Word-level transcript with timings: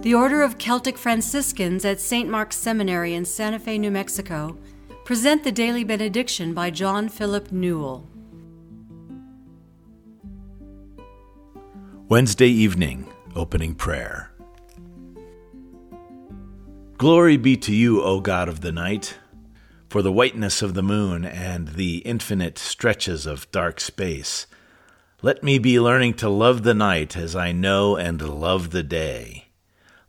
The 0.00 0.14
Order 0.14 0.42
of 0.42 0.58
Celtic 0.58 0.96
Franciscans 0.96 1.84
at 1.84 2.00
St. 2.00 2.30
Mark's 2.30 2.54
Seminary 2.54 3.14
in 3.14 3.24
Santa 3.24 3.58
Fe, 3.58 3.78
New 3.78 3.90
Mexico, 3.90 4.56
present 5.04 5.42
the 5.42 5.50
daily 5.50 5.82
benediction 5.82 6.54
by 6.54 6.70
John 6.70 7.08
Philip 7.08 7.50
Newell. 7.50 8.08
Wednesday 12.08 12.46
evening, 12.46 13.12
opening 13.34 13.74
prayer. 13.74 14.30
Glory 16.96 17.36
be 17.36 17.56
to 17.56 17.74
you, 17.74 18.00
O 18.00 18.20
God 18.20 18.48
of 18.48 18.60
the 18.60 18.70
night, 18.70 19.16
for 19.88 20.00
the 20.00 20.12
whiteness 20.12 20.62
of 20.62 20.74
the 20.74 20.82
moon 20.82 21.24
and 21.24 21.70
the 21.70 21.98
infinite 21.98 22.56
stretches 22.56 23.26
of 23.26 23.50
dark 23.50 23.80
space. 23.80 24.46
Let 25.22 25.42
me 25.42 25.58
be 25.58 25.80
learning 25.80 26.14
to 26.14 26.28
love 26.28 26.62
the 26.62 26.72
night 26.72 27.16
as 27.16 27.34
I 27.34 27.50
know 27.50 27.96
and 27.96 28.22
love 28.22 28.70
the 28.70 28.84
day. 28.84 29.47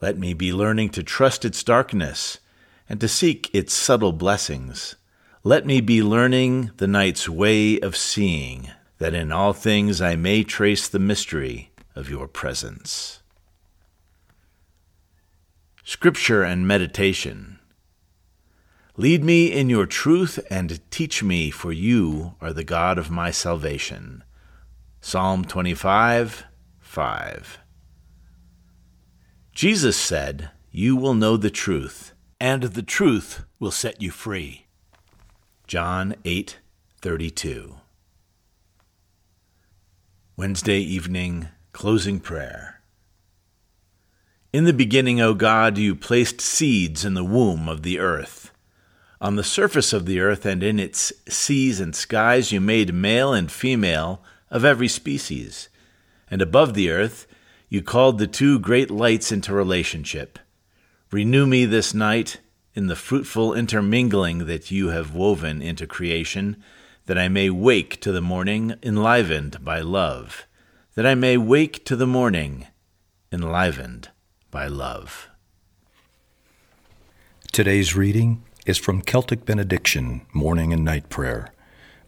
Let 0.00 0.18
me 0.18 0.32
be 0.32 0.52
learning 0.52 0.90
to 0.90 1.02
trust 1.02 1.44
its 1.44 1.64
darkness 1.64 2.38
and 2.88 3.00
to 3.00 3.08
seek 3.08 3.50
its 3.52 3.74
subtle 3.74 4.12
blessings. 4.12 4.94
Let 5.42 5.66
me 5.66 5.80
be 5.80 6.02
learning 6.02 6.70
the 6.76 6.86
night's 6.86 7.28
way 7.28 7.80
of 7.80 7.96
seeing, 7.96 8.70
that 8.98 9.14
in 9.14 9.32
all 9.32 9.52
things 9.52 10.00
I 10.00 10.16
may 10.16 10.44
trace 10.44 10.88
the 10.88 10.98
mystery 10.98 11.70
of 11.94 12.08
your 12.08 12.28
presence. 12.28 13.22
Scripture 15.84 16.42
and 16.42 16.66
Meditation 16.66 17.58
Lead 18.96 19.22
me 19.22 19.52
in 19.52 19.70
your 19.70 19.86
truth 19.86 20.40
and 20.50 20.80
teach 20.90 21.22
me, 21.22 21.50
for 21.50 21.72
you 21.72 22.34
are 22.40 22.52
the 22.52 22.64
God 22.64 22.98
of 22.98 23.12
my 23.12 23.30
salvation. 23.30 24.24
Psalm 25.00 25.44
25, 25.44 26.44
5. 26.80 27.58
Jesus 29.58 29.96
said, 29.96 30.50
You 30.70 30.94
will 30.94 31.14
know 31.14 31.36
the 31.36 31.50
truth, 31.50 32.12
and 32.38 32.62
the 32.62 32.80
truth 32.80 33.42
will 33.58 33.72
set 33.72 34.00
you 34.00 34.12
free. 34.12 34.66
John 35.66 36.14
8:32. 36.24 37.80
Wednesday 40.36 40.78
evening 40.78 41.48
closing 41.72 42.20
prayer. 42.20 42.82
In 44.52 44.62
the 44.62 44.72
beginning, 44.72 45.20
O 45.20 45.34
God, 45.34 45.76
you 45.76 45.96
placed 45.96 46.40
seeds 46.40 47.04
in 47.04 47.14
the 47.14 47.24
womb 47.24 47.68
of 47.68 47.82
the 47.82 47.98
earth. 47.98 48.52
On 49.20 49.34
the 49.34 49.42
surface 49.42 49.92
of 49.92 50.06
the 50.06 50.20
earth 50.20 50.46
and 50.46 50.62
in 50.62 50.78
its 50.78 51.12
seas 51.28 51.80
and 51.80 51.96
skies 51.96 52.52
you 52.52 52.60
made 52.60 52.94
male 52.94 53.32
and 53.32 53.50
female 53.50 54.22
of 54.52 54.64
every 54.64 54.86
species. 54.86 55.68
And 56.30 56.40
above 56.40 56.74
the 56.74 56.90
earth 56.90 57.26
you 57.68 57.82
called 57.82 58.18
the 58.18 58.26
two 58.26 58.58
great 58.58 58.90
lights 58.90 59.30
into 59.30 59.52
relationship. 59.52 60.38
Renew 61.10 61.46
me 61.46 61.64
this 61.64 61.92
night 61.92 62.40
in 62.74 62.86
the 62.86 62.96
fruitful 62.96 63.54
intermingling 63.54 64.46
that 64.46 64.70
you 64.70 64.88
have 64.88 65.14
woven 65.14 65.60
into 65.60 65.86
creation, 65.86 66.56
that 67.06 67.18
I 67.18 67.28
may 67.28 67.50
wake 67.50 68.00
to 68.00 68.12
the 68.12 68.20
morning 68.20 68.74
enlivened 68.82 69.64
by 69.64 69.80
love, 69.80 70.46
that 70.94 71.06
I 71.06 71.14
may 71.14 71.36
wake 71.36 71.84
to 71.86 71.96
the 71.96 72.06
morning 72.06 72.66
enlivened 73.32 74.10
by 74.50 74.66
love. 74.66 75.28
Today's 77.52 77.96
reading 77.96 78.44
is 78.66 78.78
from 78.78 79.02
Celtic 79.02 79.44
Benediction, 79.44 80.26
Morning 80.32 80.72
and 80.72 80.84
Night 80.84 81.08
Prayer, 81.08 81.52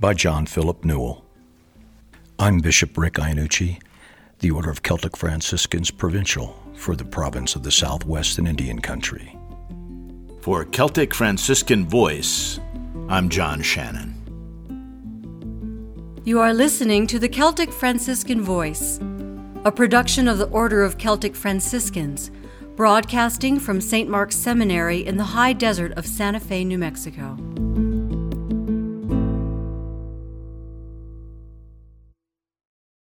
by 0.00 0.14
John 0.14 0.46
Philip 0.46 0.84
Newell. 0.84 1.24
I'm 2.38 2.60
Bishop 2.60 2.98
Rick 2.98 3.14
Iannucci 3.14 3.80
the 4.40 4.50
Order 4.50 4.70
of 4.70 4.82
Celtic 4.82 5.16
Franciscans 5.16 5.90
Provincial 5.90 6.54
for 6.74 6.94
the 6.94 7.04
province 7.04 7.56
of 7.56 7.62
the 7.62 7.70
Southwest 7.70 8.38
and 8.38 8.46
Indian 8.46 8.80
Country. 8.80 9.36
For 10.42 10.66
Celtic 10.66 11.14
Franciscan 11.14 11.86
Voice, 11.86 12.60
I'm 13.08 13.30
John 13.30 13.62
Shannon. 13.62 14.12
You 16.24 16.40
are 16.40 16.52
listening 16.52 17.06
to 17.06 17.18
the 17.18 17.30
Celtic 17.30 17.72
Franciscan 17.72 18.42
Voice, 18.42 18.98
a 19.64 19.72
production 19.72 20.28
of 20.28 20.36
the 20.36 20.48
Order 20.48 20.82
of 20.82 20.98
Celtic 20.98 21.34
Franciscans, 21.34 22.30
broadcasting 22.76 23.58
from 23.58 23.80
St. 23.80 24.08
Mark's 24.08 24.36
Seminary 24.36 25.06
in 25.06 25.16
the 25.16 25.24
high 25.24 25.54
desert 25.54 25.92
of 25.92 26.06
Santa 26.06 26.40
Fe, 26.40 26.62
New 26.62 26.78
Mexico. 26.78 27.38